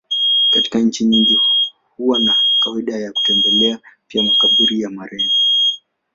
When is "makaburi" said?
4.23-4.81